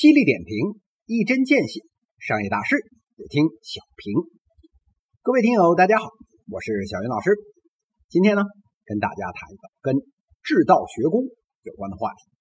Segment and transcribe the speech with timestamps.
[0.00, 1.84] 犀利点评，一针见血，
[2.16, 2.72] 商业大事
[3.20, 4.32] 得听小平。
[5.20, 6.08] 各位听友，大家好，
[6.48, 7.36] 我是小云老师。
[8.08, 8.40] 今天呢，
[8.88, 10.00] 跟大家谈一个跟
[10.40, 11.28] 制道学工
[11.68, 12.32] 有关的话题。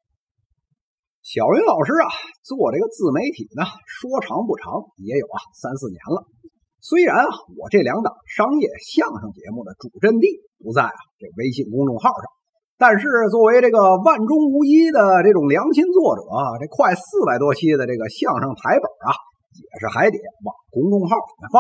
[1.20, 2.07] 小云老师啊，
[2.48, 6.31] 做这个自媒体呢，说长不长，也有啊三四年了。
[6.80, 7.27] 虽然啊，
[7.59, 12.38] 我这两档商业相声节目的主阵地不在啊这微信公众号上。
[12.79, 16.23] 但是，作为这个万中无一的这种良心作者，
[16.63, 19.11] 这快四百多期的这个相声台本啊，
[19.52, 20.15] 也是还得
[20.47, 21.59] 往公众号里面放。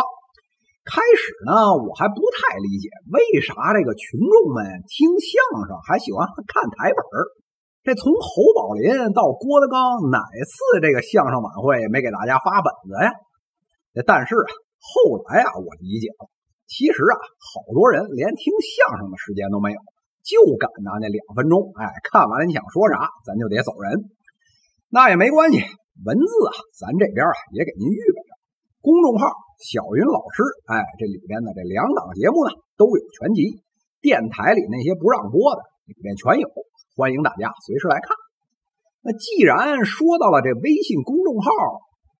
[0.87, 5.35] 开始呢，我还不太理解为啥这个群众们听相
[5.67, 7.03] 声还喜欢看台本
[7.83, 13.11] 这从侯宝林到郭德纲，哪次这个相声晚会没给大家发本子呀？
[14.07, 16.31] 但是啊，后来啊，我理解了，
[16.63, 19.83] 其实啊，好多人连听相声的时间都没有。
[20.23, 24.09] 就赶着那两分钟，哎，看完你想说啥，咱就得走人。
[24.89, 25.57] 那也没关系，
[26.05, 28.31] 文字啊，咱这边啊也给您预备着。
[28.81, 29.27] 公众号
[29.59, 33.61] 小云老师，哎，这里边的这两档节目呢都有全集，
[34.01, 36.47] 电台里那些不让播的里面全有，
[36.95, 38.15] 欢迎大家随时来看。
[39.01, 41.49] 那既然说到了这微信公众号，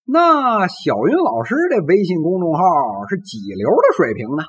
[0.06, 2.62] 那小云老师这微信公众号
[3.10, 4.44] 是几流的水平呢？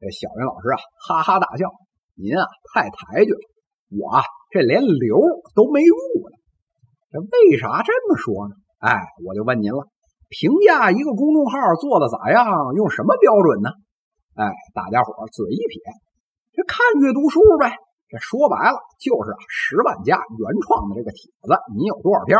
[0.00, 1.70] 这小云老师啊，哈哈大笑。
[2.16, 3.44] 您啊，太抬举了，
[3.92, 4.08] 我，
[4.50, 5.20] 这连流
[5.54, 5.96] 都没入
[6.32, 6.36] 呢。
[7.12, 8.56] 这为啥这么说呢？
[8.80, 9.84] 哎，我就问您了，
[10.28, 13.68] 评价一个公众号做的咋样，用什么标准呢？
[14.34, 15.76] 哎，大家伙嘴一撇，
[16.56, 17.76] 这看阅读数呗。
[18.08, 22.38] 这说白了就是啊，十万加原创的这个帖子，你有多少篇？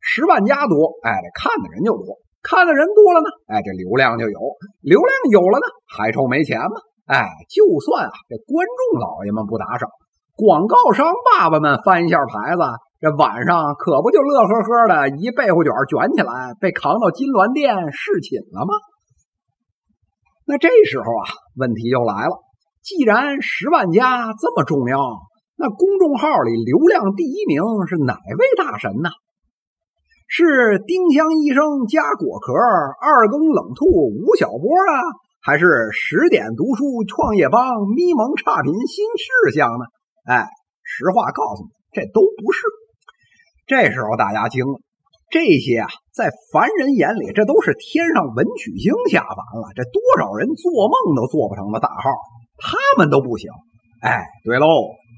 [0.00, 4.38] 十万加多，哎，看的人就多，看的人多了呢，哎，这流量就有，
[4.80, 6.76] 流量有了呢，还愁没钱吗？
[7.06, 9.90] 哎，就算啊，这观众老爷们不打赏，
[10.36, 12.62] 广告商爸爸们翻一下牌子，
[13.00, 18.74] 这晚上可不就乐呵呵的一被窝卷卷起来，被扛到金銮殿侍寝了吗？
[20.46, 21.26] 那这时候啊，
[21.58, 22.38] 问题就来了。
[22.82, 24.98] 既然十万加这么重要，
[25.56, 29.10] 那公众号里流量第一名是哪位大神呢？
[30.28, 34.94] 是丁香医生加果壳二更冷吐吴晓波啊？
[35.44, 39.84] 还是十点读书创业帮咪蒙差评新事项呢？
[40.24, 40.46] 哎，
[40.84, 42.62] 实话告诉你，这都不是。
[43.66, 44.78] 这时候大家惊了，
[45.30, 49.74] 这些啊，在凡人眼里，这都是天上文曲星下凡了。
[49.74, 52.10] 这多少人做梦都做不成的大号，
[52.58, 53.50] 他们都不行。
[54.00, 54.66] 哎，对喽，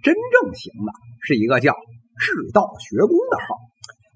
[0.02, 1.76] 真正行的是一个叫
[2.16, 3.44] “智道学宫”的号。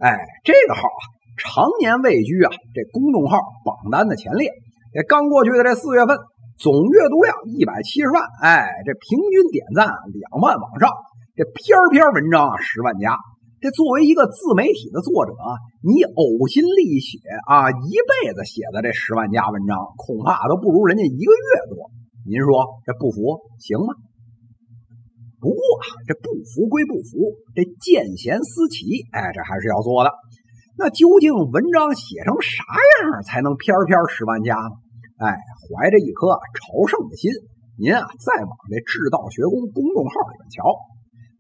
[0.01, 1.05] 哎，这个号啊，
[1.37, 4.51] 常年位居啊这公众号榜单的前列。
[4.93, 6.17] 这刚过去的这四月份，
[6.57, 10.89] 总阅读量一百七十万，哎，这平均点赞两万往上，
[11.37, 13.17] 这篇篇文章啊十万加。
[13.61, 15.35] 这作为一个自媒体的作者，
[15.83, 21.91] 你呕心沥血啊，一辈子写的这十万加文章，恐怕都不如人家一个月多。
[22.25, 23.93] 您说这不服行吗？
[25.43, 25.59] 不过
[26.07, 30.11] 这不服归不服，这见贤思齐，哎，这还是要做的。
[30.79, 32.63] 那究竟文章写成啥
[33.03, 34.79] 样才能篇篇十万加呢？
[35.19, 37.35] 哎，怀着一颗朝圣的心，
[37.75, 40.63] 您啊再往这智道学宫公众号里面瞧。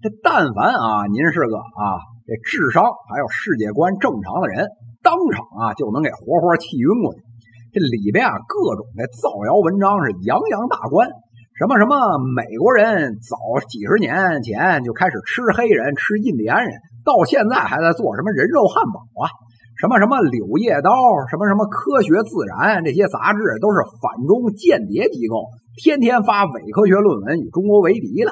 [0.02, 4.66] 这但凡啊您是个啊这智商还有世界观正常的人，
[5.06, 7.22] 当场啊就能给活活气晕过去。
[7.70, 11.06] 这里边啊各种的造谣文章是洋洋大观，
[11.54, 11.94] 什么什么
[12.34, 13.38] 美国人早
[13.70, 16.74] 几十年前就开始吃黑人、吃印第安人。
[17.08, 19.32] 到现在还在做什么人肉汉堡啊？
[19.78, 20.90] 什么什么柳叶刀，
[21.30, 25.46] 什么什么科学自然这些杂志都是反中间谍机构，
[25.78, 28.30] 天天发伪科学论文与中国为敌的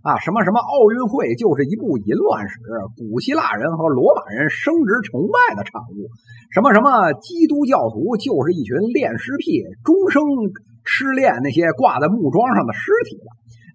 [0.00, 0.16] 啊！
[0.24, 2.56] 什么什么奥运会就是一部淫乱史，
[2.96, 6.08] 古希腊人和罗马人生殖崇拜的产物。
[6.48, 10.24] 什么什么基督教徒就是一群恋尸癖，终生
[10.80, 13.20] 痴恋那些挂在木桩上的尸体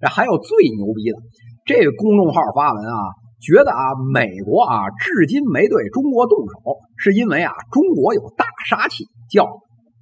[0.02, 0.10] 的。
[0.10, 1.22] 还有最牛逼的，
[1.70, 3.21] 这个公众号发文啊。
[3.42, 9.46] 觉得啊，美国啊，至今没对中国动手，是因为啊，中国有大杀器，叫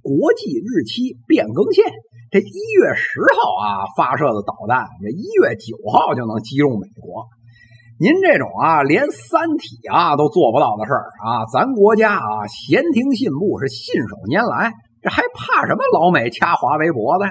[0.03, 1.86] 国际日期变更线。
[2.30, 7.25] 这一月十号啊发射的导弹，这一月九号就能击中美国。
[7.97, 17.25] 您这种啊，连三体啊都做不到的事儿啊，咱国家啊，闲庭信步是信手拈来，这还怕什么老美掐华为脖子？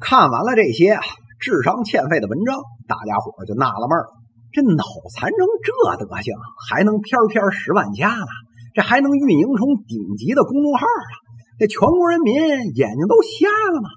[0.00, 1.02] 看完了这些啊，
[1.38, 2.56] 智商欠费的文章，
[2.88, 4.06] 大家伙就纳了闷儿。
[4.54, 6.30] 这脑残成这德行，
[6.70, 8.32] 还能篇篇十万加呢？
[8.70, 11.10] 这还能运营成顶级的公众号了？
[11.58, 12.38] 这全国人民
[12.70, 13.90] 眼睛都瞎了吗？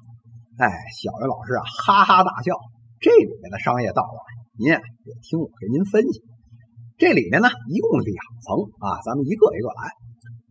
[0.57, 0.65] 哎，
[0.97, 2.57] 小云老师啊，哈哈大笑。
[2.97, 4.01] 这里面的商业道
[4.57, 6.25] 理，您啊得听我给您分析。
[6.97, 9.93] 这里面呢一共两层啊，咱们一个一个来。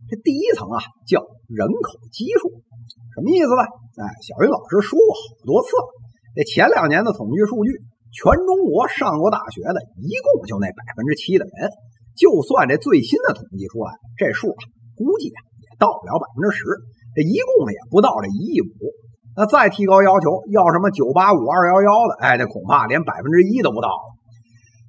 [0.07, 1.19] 这第一层啊叫
[1.51, 2.63] 人口基数，
[3.11, 3.63] 什么意思呢？
[3.99, 5.91] 哎，小云老师说过好多次了。
[6.39, 7.75] 这前两年的统计数据，
[8.17, 11.69] 全中国上过大学的一共就那百分之七的人，
[12.17, 14.61] 就算这最新的统计出来，这数啊
[14.97, 16.65] 估计啊也到不了百分之十，
[17.13, 18.73] 这一共也不到这一亿五。
[19.37, 24.17] 那再提高要求，要什么九八五二幺幺的，哎，这恐怕连百分之一都不到了。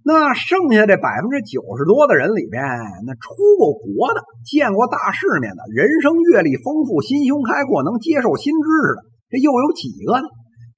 [0.09, 2.65] 那剩下这百分之九十多的人里边，
[3.05, 10.25] 那出过国的、见过大世面的、人生阅历丰富、心胸开阔、能接受新知识的，这又有几个呢？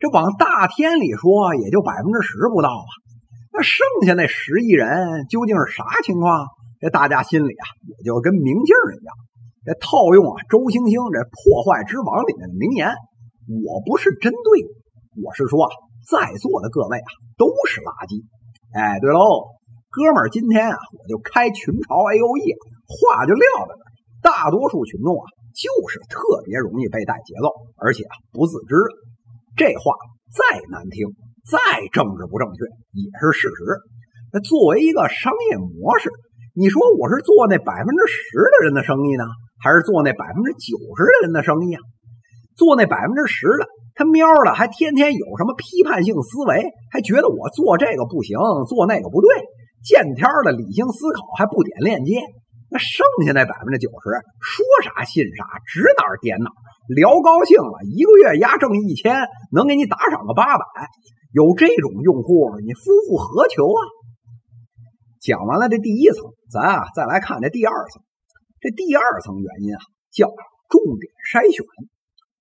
[0.00, 2.88] 这往大天里说，也就百分之十不到啊。
[3.52, 6.48] 那剩下那十亿人究竟是啥情况？
[6.80, 9.12] 这大家心里啊，也就跟明镜一样。
[9.68, 12.88] 这套用啊，周星星这《破坏之王》里面的名言
[13.68, 15.68] ：“我不是针对你，我是说啊，
[16.08, 18.24] 在座的各位啊，都是垃圾。”
[18.72, 19.52] 哎，对喽，
[19.92, 22.56] 哥们儿，今天啊，我就开群嘲 A O E，
[22.88, 23.82] 话就撂在这。
[24.24, 28.80] 大多数群众啊，就是特别容易被带节奏，而且啊不自知。
[29.56, 29.94] 这话
[30.30, 31.08] 再难听，
[31.46, 31.58] 再
[31.90, 32.64] 政治不正确，
[32.94, 33.64] 也是事实。
[34.32, 36.10] 那作为一个商业模式，
[36.54, 39.24] 你说我是做那百分之十的人的生意呢，
[39.58, 41.80] 还是做那百分之九十的人的生意啊？
[42.56, 43.66] 做那百分之十的。
[43.96, 49.28] 他喵的，还天天有什么批判性思维，还觉得我做这个不行，做那个不对，
[49.84, 52.16] 见天的理性思考还不点链接。
[52.70, 54.08] 那剩下那百分之九十，
[54.38, 56.50] 说啥信啥，指哪点哪，
[56.94, 60.64] 聊高兴了，一个月压挣一千，能给你打赏个八百。
[61.32, 63.80] 有这种用户，你夫复何求啊？
[65.20, 68.02] 讲完了这第一层，咱啊再来看这第二层。
[68.60, 69.80] 这第二层原因啊，
[70.12, 71.64] 叫重点筛选，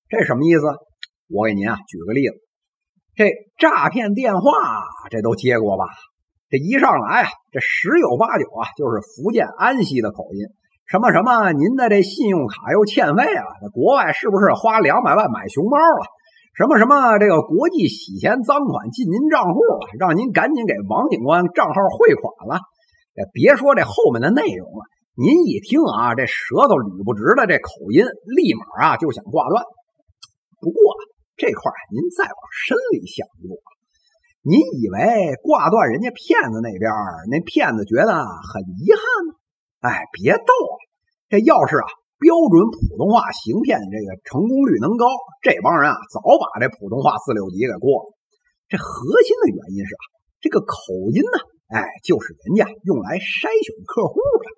[0.09, 0.63] 这什么意思？
[1.27, 2.35] 我给您啊举个例子，
[3.15, 4.51] 这诈骗电话
[5.09, 5.85] 这都接过吧？
[6.49, 10.49] 这一上来啊，这十有八九啊就是福建安溪的口音，
[10.85, 16.05] 什么什么，您的这信用卡又欠费了，那国外是不是花两百万买熊猫了？
[16.57, 22.59] 什么什么，这个国际洗钱赃款进您账户了，让您赶紧给王警官账号汇款了。
[23.31, 24.85] 别说这后面的内容了，
[25.15, 29.63] 您一听啊，这舌头捋不直的这口音，立马啊就想挂断。
[30.61, 30.79] 不过。
[31.39, 33.55] 这块您再往深里想一步，
[34.49, 36.89] 您以为挂断人家骗子那边，
[37.29, 39.37] 那骗子觉得很遗憾吗？
[39.85, 40.73] 哎，别逗了，
[41.29, 41.85] 这要是啊
[42.17, 45.05] 标准普通话行骗这个成功率能高，
[45.45, 48.17] 这帮人啊早把这普通话四六级给过了。
[48.65, 48.89] 这核
[49.21, 50.03] 心的原因是啊，
[50.41, 51.37] 这个口音呢，
[51.69, 54.49] 哎，就是人家用来筛选客户的。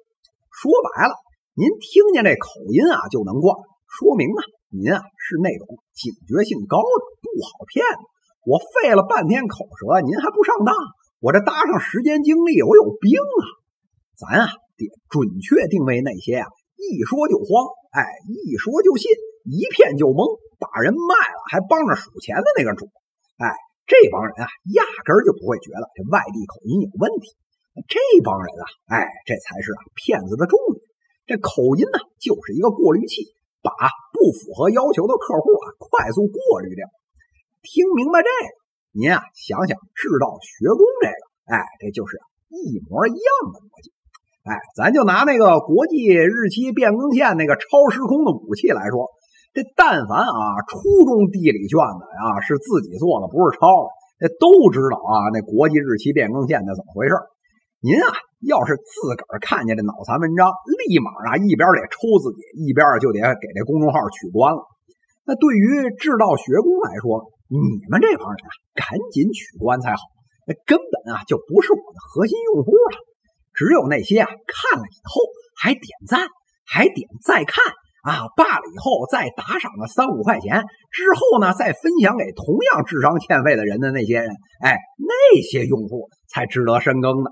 [0.55, 1.19] 说白了，
[1.51, 3.59] 您听见这口音啊就能挂，
[3.91, 4.39] 说明啊。
[4.71, 7.83] 您啊是那种警觉性高的，不好骗。
[8.45, 10.73] 我费了半天口舌，您还不上当？
[11.21, 13.43] 我这搭上时间精力，我有病啊！
[14.17, 19.13] 咱啊得准确定位那些啊一说就慌，哎，一说就信，
[19.45, 20.25] 一骗就蒙，
[20.57, 22.89] 把人卖了还帮着数钱的那个主。
[23.37, 23.45] 哎，
[23.85, 27.37] 这帮人啊，压根儿就不会觉得这外地口音有问题。
[27.85, 30.81] 这帮人啊，哎，这才是啊骗子的重点。
[31.29, 33.29] 这口音呢，就是一个过滤器。
[33.61, 33.69] 把
[34.09, 36.81] 不符合要求的客户啊快速过滤掉。
[37.61, 38.47] 听明白这个，
[38.97, 42.17] 您啊想想制造学工这个，哎，这就是
[42.49, 43.93] 一模一样的逻辑。
[44.41, 49.05] 哎，咱就拿那个国际日期变更线那个超时空的武器来说，
[49.53, 57.13] 这但凡啊初中地理卷子啊是自己做的，不是抄的，这都知道啊那国际日期变更线那怎么回事。
[57.85, 58.09] 您啊，
[58.41, 64.65] 要是自个儿看见这脑残文章，立马啊一边得抽自己，一边就得给这公众号取关了。
[65.25, 67.29] 那对于制道学工来说，
[67.59, 69.99] 你们这帮人啊，赶紧取关才好。
[70.47, 72.97] 那根本啊就不是我的核心用户了。
[73.51, 75.19] 只有那些啊看了以后
[75.59, 76.27] 还点赞，
[76.65, 77.59] 还点再看
[78.07, 84.31] 啊，罢了以后再打赏个三五块钱，之后呢再分享给同样智商欠费的人的那些人，
[84.63, 87.31] 哎，那些用户才值得深耕的。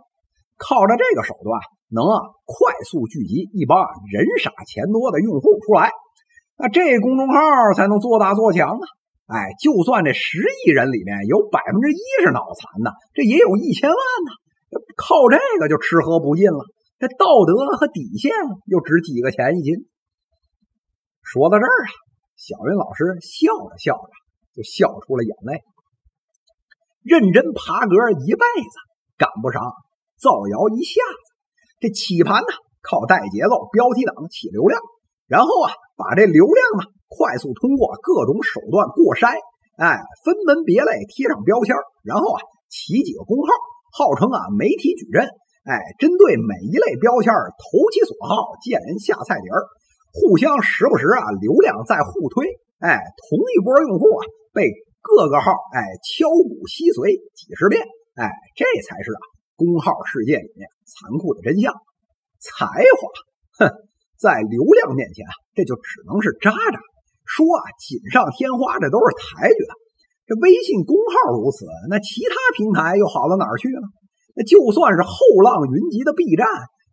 [0.57, 3.79] 靠着这个手段，能啊快速聚集一帮
[4.11, 5.89] 人傻钱多的用户出来，
[6.57, 7.39] 那这公众号
[7.73, 8.85] 才能做大做强啊！
[9.29, 14.29] 哎，就算这十亿人里面有百分之一是脑残的，这也有一千万呢。
[14.97, 16.65] 靠这个就吃喝不尽了，
[16.97, 18.33] 这道德和底线
[18.65, 19.85] 又值几个钱一斤？
[21.21, 21.89] 说到这儿啊，
[22.35, 24.09] 小云老师笑着笑着
[24.57, 25.61] 就笑出了眼泪。
[27.05, 27.93] 认真爬格
[28.25, 28.75] 一辈子，
[29.17, 29.61] 赶不上。
[30.17, 31.21] 造谣一下子，
[31.79, 34.81] 这起盘呢，靠带节奏、标题党起流量，
[35.27, 39.33] 然后啊，把这流量呢，快速通过各种手段过筛，
[39.81, 41.73] 哎，分门别类贴上标签，
[42.05, 42.39] 然后啊，
[42.69, 43.49] 起几个公号，
[43.91, 45.25] 号称啊媒体矩阵，
[45.65, 49.65] 哎，针对每一类标签投其所好，见人下菜碟儿，
[50.13, 52.45] 互相时不时啊流量再互推，
[52.77, 54.21] 哎，同一波用户啊
[54.53, 54.69] 被
[55.01, 57.81] 各个号哎敲骨吸髓几十遍，
[58.21, 59.21] 哎，这才是啊
[59.57, 61.73] 公号世界里面残酷的真相。
[62.37, 63.73] 才华，哼，
[64.15, 66.79] 在流量面前啊，这就只能是渣渣。
[67.29, 69.71] 说啊锦上添花，这都是抬举的。
[70.25, 73.85] 这微信公号如此，那其他平台又好到哪儿去了？
[74.33, 75.13] 那就算是后
[75.45, 76.45] 浪云集的 B 站，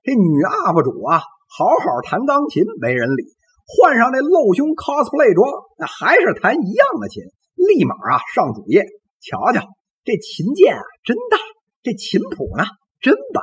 [0.03, 3.25] 这女 UP 主啊，好好弹钢琴没人理，
[3.65, 5.47] 换上那露胸 cosplay 装，
[5.79, 7.23] 那还是弹一样的琴，
[7.55, 8.85] 立马啊上主页，
[9.21, 9.65] 瞧瞧
[10.05, 11.37] 这琴键啊真大，
[11.83, 12.65] 这琴谱呢
[13.01, 13.41] 真白，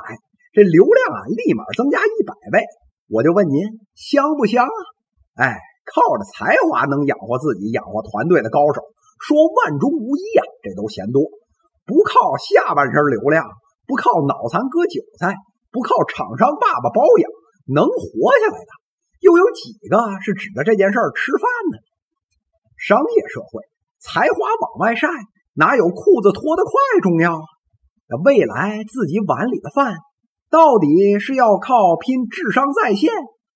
[0.52, 2.66] 这流量啊立马增加一百倍。
[3.08, 3.62] 我就问您
[3.94, 4.78] 香不香啊？
[5.34, 8.82] 哎，靠着才华能养活自己、养活团队的高手，
[9.20, 11.22] 说万中无一呀，这都嫌多。
[11.84, 13.44] 不靠下半身流量。
[13.86, 15.36] 不靠脑残割韭菜，
[15.70, 17.28] 不靠厂商爸爸包养，
[17.68, 18.00] 能活
[18.40, 18.70] 下来的
[19.20, 21.84] 又有几个是指着这件事儿吃饭的？
[22.78, 23.60] 商业社会，
[24.00, 25.06] 才华往外晒，
[25.52, 26.72] 哪有裤子脱得快
[27.02, 27.44] 重要啊？
[28.08, 29.98] 那未来自己碗里的饭，
[30.48, 33.12] 到底是要靠拼智商在线，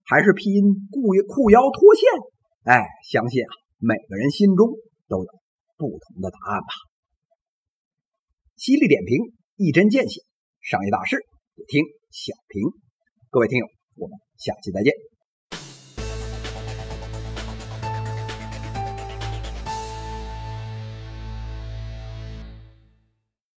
[0.09, 2.09] 还是拼裤裤腰脱线？
[2.65, 4.73] 哎，相信啊，每个人心中
[5.07, 5.31] 都有
[5.77, 6.69] 不同的答案吧。
[8.57, 9.37] 犀利点评。
[9.61, 10.21] 一针见血，
[10.61, 11.17] 商业大事，
[11.67, 12.63] 听小平。
[13.29, 14.93] 各位听友，我们下期再见。